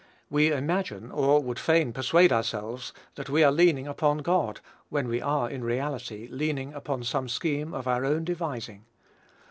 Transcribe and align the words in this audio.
We 0.31 0.51
imagine, 0.51 1.11
or 1.11 1.43
would 1.43 1.59
fain 1.59 1.93
persuade 1.93 2.33
ourselves, 2.33 2.91
that 3.13 3.29
we 3.29 3.43
are 3.43 3.51
leaning 3.51 3.85
upon 3.85 4.17
God, 4.23 4.59
when 4.89 5.07
we 5.07 5.21
are 5.21 5.47
in 5.47 5.63
reality 5.63 6.27
leaning 6.31 6.73
upon 6.73 7.03
some 7.03 7.29
scheme 7.29 7.71
of 7.75 7.87
our 7.87 8.03
own 8.03 8.23
devising. 8.25 8.85